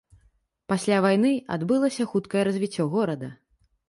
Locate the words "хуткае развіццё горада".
2.13-3.29